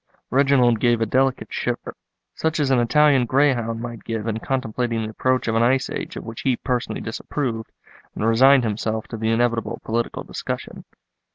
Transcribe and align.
Reginald 0.31 0.79
gave 0.79 0.99
a 0.99 1.05
delicate 1.05 1.53
shiver, 1.53 1.93
such 2.33 2.59
as 2.59 2.71
an 2.71 2.79
Italian 2.79 3.27
greyhound 3.27 3.81
might 3.81 4.03
give 4.03 4.25
in 4.25 4.39
contemplating 4.39 5.03
the 5.03 5.09
approach 5.11 5.47
of 5.47 5.53
an 5.53 5.61
ice 5.61 5.91
age 5.91 6.15
of 6.15 6.23
which 6.23 6.41
he 6.41 6.55
personally 6.57 7.01
disapproved, 7.01 7.71
and 8.15 8.25
resigned 8.25 8.63
himself 8.63 9.07
to 9.09 9.17
the 9.17 9.29
inevitable 9.29 9.79
political 9.85 10.23
discussion. 10.23 10.85